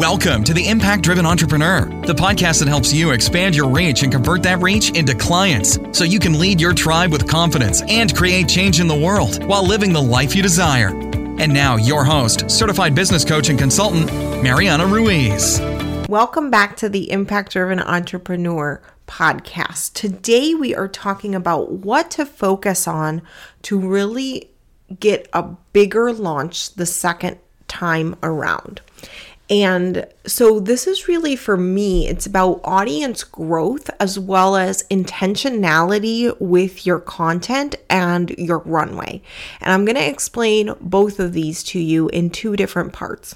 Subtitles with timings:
[0.00, 4.10] Welcome to the Impact Driven Entrepreneur, the podcast that helps you expand your reach and
[4.10, 8.48] convert that reach into clients so you can lead your tribe with confidence and create
[8.48, 10.88] change in the world while living the life you desire.
[10.88, 14.06] And now, your host, certified business coach and consultant,
[14.42, 15.60] Mariana Ruiz.
[16.08, 19.92] Welcome back to the Impact Driven Entrepreneur podcast.
[19.92, 23.20] Today, we are talking about what to focus on
[23.64, 24.48] to really
[24.98, 25.42] get a
[25.74, 27.38] bigger launch the second
[27.68, 28.80] time around.
[29.50, 36.40] And so, this is really for me, it's about audience growth as well as intentionality
[36.40, 39.20] with your content and your runway.
[39.60, 43.34] And I'm going to explain both of these to you in two different parts.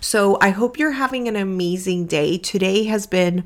[0.00, 2.36] So, I hope you're having an amazing day.
[2.36, 3.44] Today has been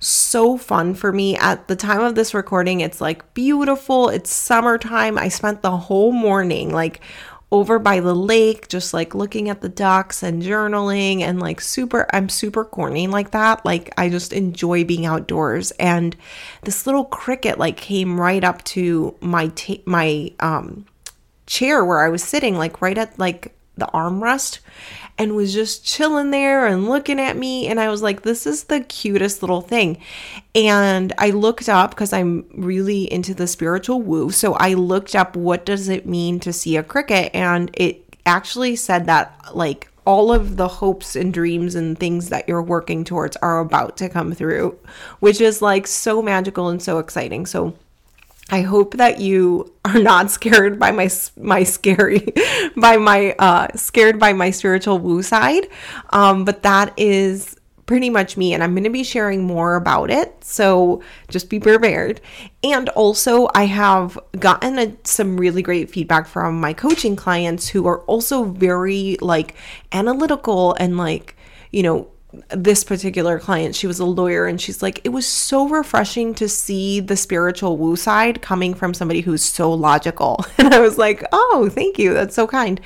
[0.00, 1.36] so fun for me.
[1.36, 4.08] At the time of this recording, it's like beautiful.
[4.08, 5.18] It's summertime.
[5.18, 7.00] I spent the whole morning like
[7.50, 12.06] over by the lake, just like looking at the ducks and journaling and like super,
[12.12, 13.64] I'm super corny like that.
[13.64, 15.70] Like I just enjoy being outdoors.
[15.72, 16.14] And
[16.62, 20.84] this little cricket like came right up to my, ta- my, um,
[21.46, 24.58] chair where I was sitting, like right at like the armrest
[25.18, 27.66] and was just chilling there and looking at me.
[27.66, 29.98] And I was like, this is the cutest little thing.
[30.54, 34.30] And I looked up because I'm really into the spiritual woo.
[34.30, 37.34] So I looked up what does it mean to see a cricket?
[37.34, 42.48] And it actually said that like all of the hopes and dreams and things that
[42.48, 44.78] you're working towards are about to come through,
[45.20, 47.44] which is like so magical and so exciting.
[47.44, 47.74] So
[48.50, 52.32] I hope that you are not scared by my my scary
[52.76, 55.68] by my uh scared by my spiritual woo side.
[56.10, 57.56] Um but that is
[57.88, 60.44] pretty much me and I'm going to be sharing more about it.
[60.44, 62.20] So just be prepared.
[62.62, 67.86] And also I have gotten a, some really great feedback from my coaching clients who
[67.86, 69.54] are also very like
[69.90, 71.34] analytical and like,
[71.72, 72.08] you know,
[72.50, 76.48] this particular client, she was a lawyer, and she's like, it was so refreshing to
[76.48, 80.44] see the spiritual woo side coming from somebody who's so logical.
[80.68, 82.12] And I was like, oh, thank you.
[82.12, 82.78] That's so kind.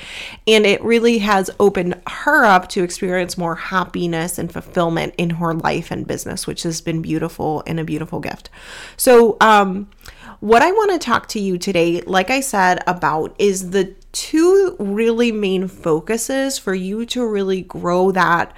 [0.47, 5.53] And it really has opened her up to experience more happiness and fulfillment in her
[5.53, 8.50] life and business, which has been beautiful and a beautiful gift.
[8.97, 9.91] So, um,
[10.39, 14.77] what I want to talk to you today, like I said, about is the two
[14.78, 18.55] really main focuses for you to really grow that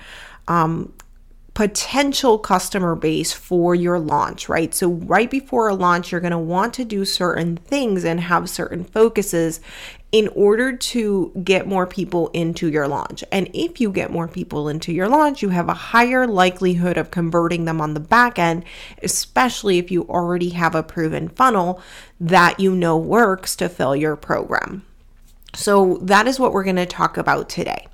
[0.49, 0.93] um,
[1.55, 4.75] potential customer base for your launch, right?
[4.75, 8.51] So, right before a launch, you're going to want to do certain things and have
[8.51, 9.61] certain focuses
[10.11, 13.25] in order to get more people into your launch.
[13.33, 17.11] And if you get more people into your launch, you have a higher likelihood of
[17.11, 18.65] converting them on the back end,
[19.03, 21.81] especially if you already have a proven funnel
[22.21, 24.85] that you know works to fill your program.
[25.55, 27.87] So, that is what we're going to talk about today.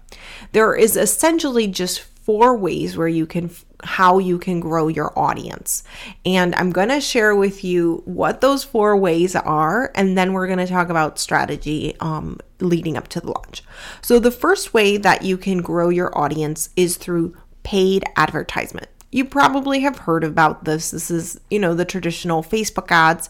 [0.53, 3.51] There is essentially just four ways where you can
[3.83, 5.83] how you can grow your audience.
[6.25, 10.47] And I'm going to share with you what those four ways are and then we're
[10.47, 13.65] going to talk about strategy um, leading up to the launch.
[14.01, 18.87] So the first way that you can grow your audience is through paid advertisement.
[19.11, 20.93] You probably have heard about this.
[20.93, 23.29] This is, you know, the traditional Facebook ads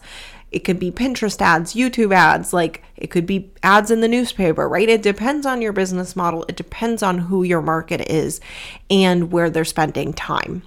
[0.51, 4.67] it could be Pinterest ads, YouTube ads, like it could be ads in the newspaper,
[4.67, 4.89] right?
[4.89, 6.45] It depends on your business model.
[6.49, 8.41] It depends on who your market is
[8.89, 10.63] and where they're spending time.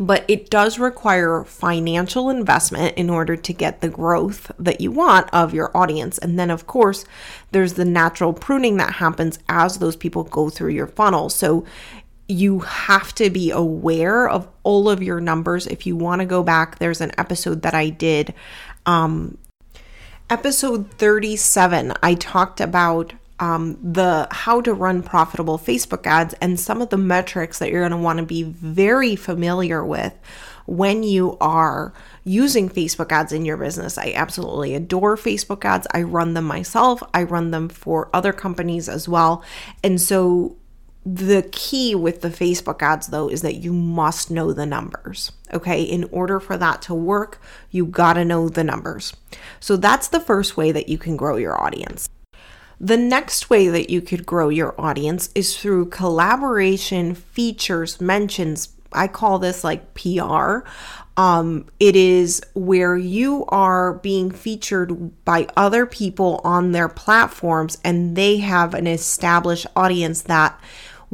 [0.00, 5.32] But it does require financial investment in order to get the growth that you want
[5.32, 6.18] of your audience.
[6.18, 7.04] And then, of course,
[7.52, 11.30] there's the natural pruning that happens as those people go through your funnel.
[11.30, 11.64] So
[12.26, 15.68] you have to be aware of all of your numbers.
[15.68, 18.34] If you want to go back, there's an episode that I did
[18.86, 19.38] um,
[20.30, 26.80] episode 37, I talked about um, the how to run profitable Facebook ads and some
[26.80, 30.14] of the metrics that you're going to want to be very familiar with
[30.66, 31.92] when you are
[32.24, 33.98] using Facebook ads in your business.
[33.98, 35.86] I absolutely adore Facebook ads.
[35.92, 37.02] I run them myself.
[37.12, 39.44] I run them for other companies as well.
[39.82, 40.56] And so
[41.06, 45.32] the key with the Facebook ads, though, is that you must know the numbers.
[45.52, 45.82] Okay.
[45.82, 47.40] In order for that to work,
[47.70, 49.14] you got to know the numbers.
[49.60, 52.08] So that's the first way that you can grow your audience.
[52.80, 58.70] The next way that you could grow your audience is through collaboration, features, mentions.
[58.92, 60.60] I call this like PR.
[61.16, 68.16] Um, it is where you are being featured by other people on their platforms and
[68.16, 70.58] they have an established audience that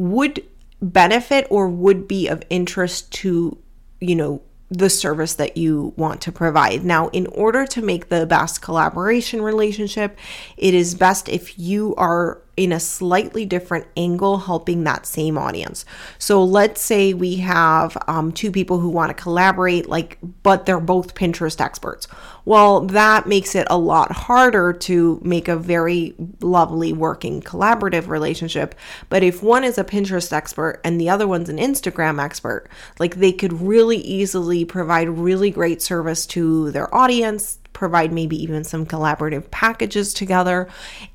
[0.00, 0.42] would
[0.80, 3.58] benefit or would be of interest to,
[4.00, 6.84] you know, the service that you want to provide.
[6.84, 10.16] Now, in order to make the best collaboration relationship,
[10.56, 15.84] it is best if you are in a slightly different angle helping that same audience.
[16.18, 20.80] So let's say we have um, two people who want to collaborate, like, but they're
[20.80, 22.08] both Pinterest experts.
[22.44, 28.74] Well, that makes it a lot harder to make a very lovely working collaborative relationship.
[29.08, 32.68] But if one is a Pinterest expert and the other one's an Instagram expert,
[32.98, 38.64] like they could really easily provide really great service to their audience, provide maybe even
[38.64, 40.68] some collaborative packages together,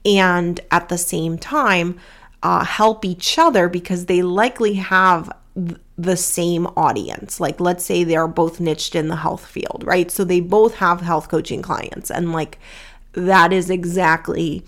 [0.05, 1.99] and at the same time,
[2.43, 5.31] uh, help each other because they likely have
[5.97, 7.39] the same audience.
[7.39, 10.11] Like, let's say they're both niched in the health field, right?
[10.11, 12.59] So they both have health coaching clients, and like
[13.13, 14.63] that is exactly,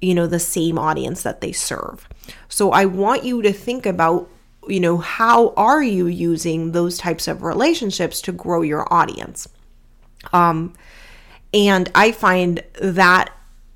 [0.00, 2.08] you know, the same audience that they serve.
[2.48, 4.30] So I want you to think about,
[4.68, 9.48] you know, how are you using those types of relationships to grow your audience?
[10.32, 10.74] Um,
[11.52, 13.30] and I find that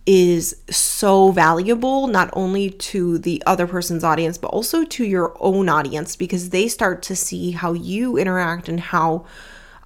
[0.05, 5.69] is so valuable not only to the other person's audience but also to your own
[5.69, 9.25] audience because they start to see how you interact and how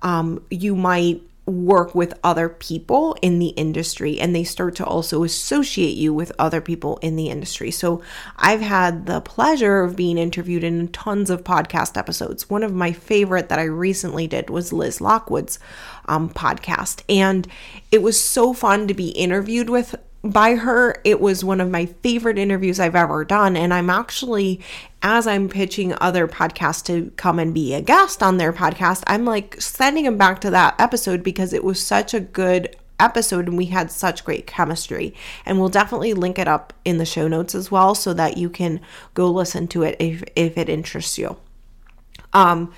[0.01, 5.23] um, you might work with other people in the industry and they start to also
[5.23, 7.71] associate you with other people in the industry.
[7.71, 8.03] So
[8.37, 12.51] I've had the pleasure of being interviewed in tons of podcast episodes.
[12.51, 15.61] One of my favorite that I recently did was Liz Lockwood's
[16.07, 17.03] um, podcast.
[17.09, 17.47] And
[17.93, 19.95] it was so fun to be interviewed with
[20.25, 20.97] by her.
[21.05, 23.57] It was one of my favorite interviews I've ever done.
[23.57, 24.61] And I'm actually,
[25.07, 29.25] as I'm pitching other podcasts to come and be a guest on their podcast, I'm
[29.25, 33.57] like sending them back to that episode because it was such a good episode and
[33.57, 35.15] we had such great chemistry.
[35.45, 38.51] And we'll definitely link it up in the show notes as well so that you
[38.51, 38.81] can
[39.15, 41.37] go listen to it if, if it interests you.
[42.33, 42.73] Um,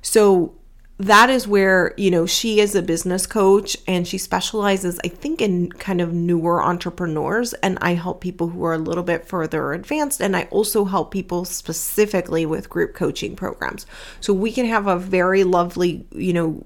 [0.00, 0.54] so
[0.98, 5.40] that is where you know she is a business coach and she specializes i think
[5.40, 7.52] in kind of newer entrepreneurs.
[7.54, 10.20] And i help people who are a little bit further advanced.
[10.20, 13.86] And i also help people specifically with group coaching programs.
[14.20, 16.64] So we can have a very lovely you know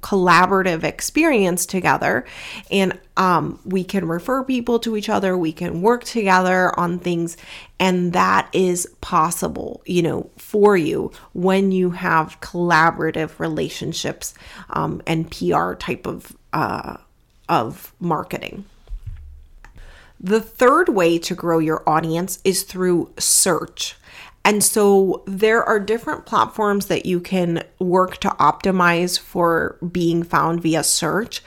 [0.00, 2.24] collaborative experience together.
[2.70, 5.36] And um, we can refer people to each other.
[5.36, 7.36] We can work together on things.
[7.78, 14.34] And that is possible you know for you when you have collaborative relationships
[14.70, 16.96] um, and pr type of uh,
[17.48, 18.64] of marketing.
[20.18, 23.96] The third way to grow your audience is through search
[24.46, 30.62] and so there are different platforms that you can work to optimize for being found
[30.62, 31.42] via search.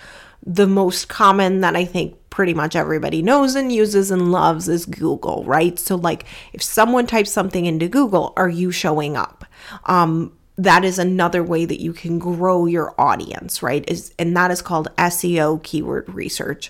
[0.46, 4.86] The most common that I think pretty much everybody knows and uses and loves is
[4.86, 5.80] Google, right?
[5.80, 9.46] So, like, if someone types something into Google, are you showing up?
[9.86, 13.90] Um, that is another way that you can grow your audience, right?
[13.90, 16.69] Is and that is called SEO keyword research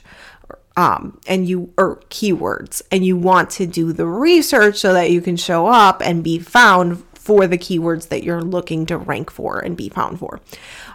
[0.79, 5.19] um, and you or keywords and you want to do the research so that you
[5.19, 9.59] can show up and be found for the keywords that you're looking to rank for
[9.59, 10.39] and be found for.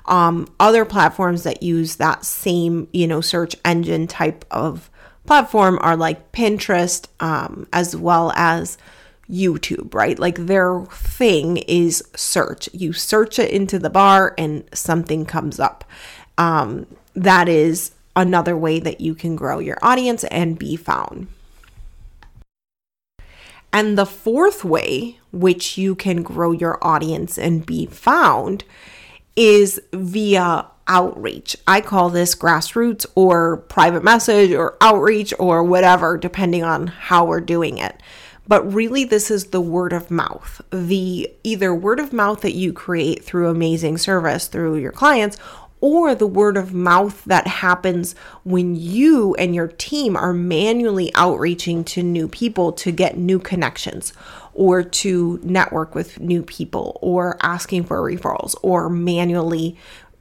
[0.06, 4.90] Um, other platforms that use that same, you know, search engine type of
[5.26, 8.78] platform are like Pinterest, um, as well as
[9.28, 10.18] YouTube, right?
[10.18, 12.70] Like their thing is search.
[12.72, 15.84] You search it into the bar and something comes up.
[16.38, 21.28] Um, that is another way that you can grow your audience and be found.
[23.72, 28.62] And the fourth way, which you can grow your audience and be found,
[29.34, 31.56] is via outreach.
[31.66, 37.40] I call this grassroots or private message or outreach or whatever, depending on how we're
[37.40, 38.00] doing it.
[38.46, 40.60] But really, this is the word of mouth.
[40.70, 45.38] The either word of mouth that you create through amazing service through your clients,
[45.84, 51.84] or the word of mouth that happens when you and your team are manually outreaching
[51.84, 54.14] to new people to get new connections
[54.54, 59.76] or to network with new people or asking for referrals or manually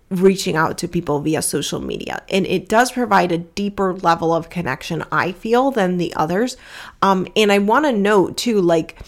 [0.10, 2.22] reaching out to people via social media.
[2.30, 6.58] And it does provide a deeper level of connection, I feel, than the others.
[7.02, 9.00] Um, and I want to note too, like,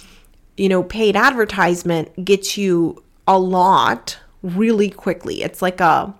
[0.56, 5.44] you know, paid advertisement gets you a lot really quickly.
[5.44, 6.16] It's like a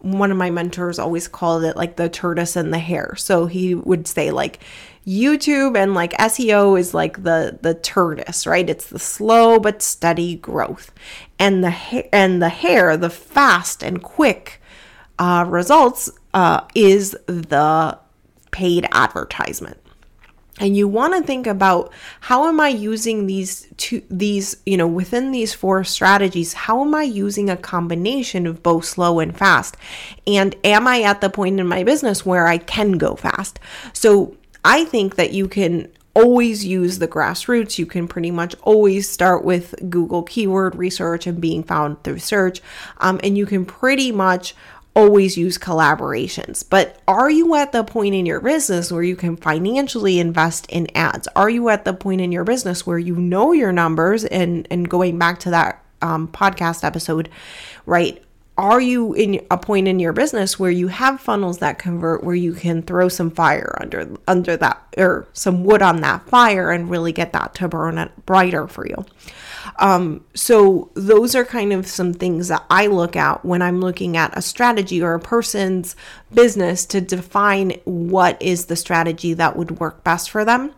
[0.00, 3.14] one of my mentors always called it like the tortoise and the hare.
[3.16, 4.60] So he would say like
[5.06, 8.68] YouTube and like SEO is like the the tortoise, right?
[8.68, 10.92] It's the slow but steady growth.
[11.38, 14.60] And the ha- and the hare, the fast and quick
[15.18, 17.98] uh, results uh, is the
[18.50, 19.78] paid advertisement
[20.60, 24.86] and you want to think about how am i using these two these you know
[24.86, 29.76] within these four strategies how am i using a combination of both slow and fast
[30.26, 33.58] and am i at the point in my business where i can go fast
[33.92, 37.78] so i think that you can always use the grassroots.
[37.78, 42.60] You can pretty much always start with Google keyword research and being found through search.
[42.98, 44.54] Um, and you can pretty much
[44.94, 46.64] always use collaborations.
[46.68, 50.88] But are you at the point in your business where you can financially invest in
[50.96, 51.28] ads?
[51.36, 54.88] Are you at the point in your business where you know your numbers and and
[54.88, 57.28] going back to that um, podcast episode,
[57.86, 58.22] right?
[58.58, 62.34] Are you in a point in your business where you have funnels that convert where
[62.34, 66.90] you can throw some fire under under that or some wood on that fire and
[66.90, 69.06] really get that to burn brighter for you?
[69.78, 74.16] Um, so those are kind of some things that I look at when I'm looking
[74.16, 75.96] at a strategy or a person's
[76.32, 80.74] business to define what is the strategy that would work best for them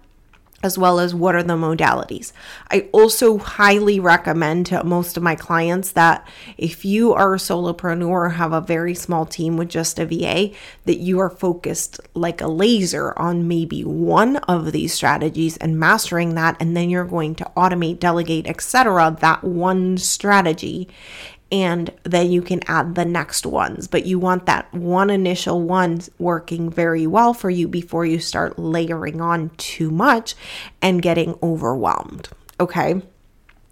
[0.62, 2.32] as well as what are the modalities.
[2.70, 6.26] I also highly recommend to most of my clients that
[6.56, 10.54] if you are a solopreneur or have a very small team with just a VA,
[10.84, 16.34] that you are focused like a laser on maybe one of these strategies and mastering
[16.34, 19.16] that and then you're going to automate, delegate, etc.
[19.20, 20.88] that one strategy
[21.52, 23.86] and then you can add the next ones.
[23.86, 28.58] But you want that one initial one working very well for you before you start
[28.58, 30.34] layering on too much
[30.80, 32.30] and getting overwhelmed.
[32.58, 33.02] Okay.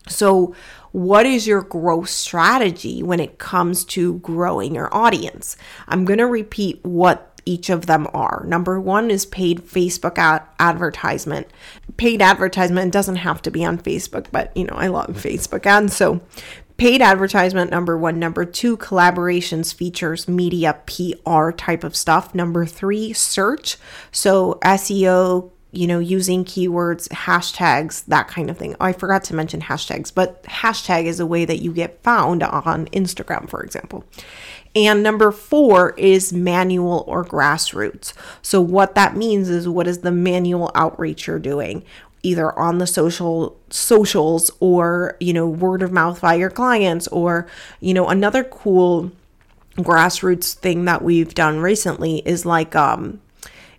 [0.08, 0.54] So,
[0.92, 5.56] what is your growth strategy when it comes to growing your audience?
[5.87, 8.44] I'm going to repeat what each of them are.
[8.46, 11.46] Number one is paid Facebook ad- advertisement.
[11.96, 15.94] Paid advertisement doesn't have to be on Facebook, but you know, I love Facebook ads.
[15.96, 16.20] So,
[16.80, 18.18] paid advertisement number one.
[18.18, 22.34] Number two collaborations features media pr type of stuff.
[22.34, 23.76] Number three search.
[24.10, 28.75] So seo you know using keywords hashtags that kind of thing.
[28.80, 32.42] Oh, i forgot to mention hashtags but hashtag is a way that you get found
[32.42, 34.02] on instagram for example.
[34.75, 38.12] And number four is manual or grassroots.
[38.40, 41.82] So, what that means is what is the manual outreach you're doing?
[42.22, 47.46] Either on the social socials or you know word of mouth by your clients or
[47.80, 49.10] you know another cool
[49.76, 53.20] grassroots thing that we've done recently is like um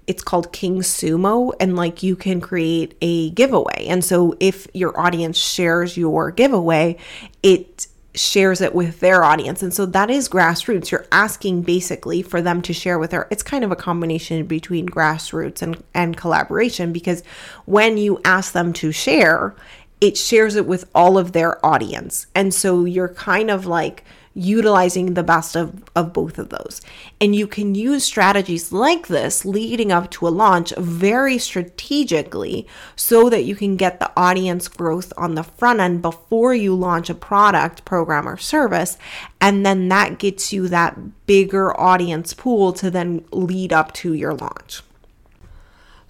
[0.07, 3.86] it's called King Sumo and like you can create a giveaway.
[3.88, 6.98] And so if your audience shares your giveaway,
[7.43, 9.63] it shares it with their audience.
[9.63, 10.91] And so that is grassroots.
[10.91, 13.27] You're asking basically for them to share with her.
[13.32, 17.24] it's kind of a combination between grassroots and, and collaboration because
[17.65, 19.56] when you ask them to share,
[20.01, 22.27] it shares it with all of their audience.
[22.36, 26.81] And so you're kind of like utilizing the best of, of both of those.
[27.19, 33.29] And you can use strategies like this leading up to a launch very strategically so
[33.29, 37.15] that you can get the audience growth on the front end before you launch a
[37.15, 38.97] product, program, or service.
[39.39, 44.33] And then that gets you that bigger audience pool to then lead up to your
[44.33, 44.81] launch.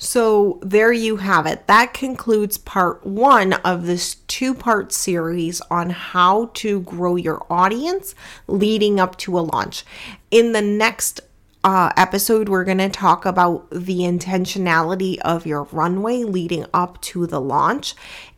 [0.03, 1.67] So, there you have it.
[1.67, 8.15] That concludes part one of this two part series on how to grow your audience
[8.47, 9.85] leading up to a launch.
[10.31, 11.21] In the next
[11.63, 17.27] uh, episode, we're going to talk about the intentionality of your runway leading up to
[17.27, 17.93] the launch.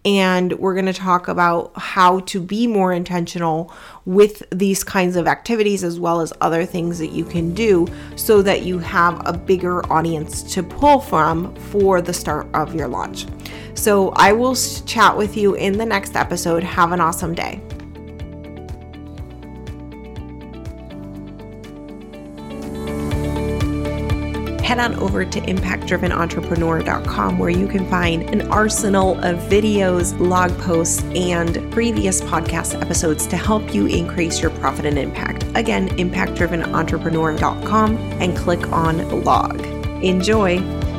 [0.06, 3.74] And we're going to talk about how to be more intentional
[4.06, 7.88] with these kinds of activities, as well as other things that you can do
[8.18, 12.90] so that you have a bigger audience to pull from for the start of your
[12.90, 13.28] launch.
[13.76, 16.64] So I will chat with you in the next episode.
[16.64, 17.62] Have an awesome day.
[24.64, 31.04] Head on over to impactdrivenentrepreneur.com where you can find an arsenal of videos, blog posts,
[31.16, 35.44] and previous podcast episodes to help you increase your profit and impact.
[35.56, 39.60] Again, impactdrivenentrepreneur.com and click on blog.
[40.04, 40.93] Enjoy.